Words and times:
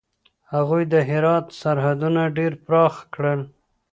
هغوی 0.53 0.83
د 0.93 0.95
هرات 1.09 1.45
سرحدونه 1.61 2.21
ډېر 2.37 2.51
پراخه 2.65 3.03
کړل. 3.13 3.41